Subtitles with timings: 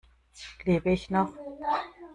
[0.65, 1.31] Lebe ich noch?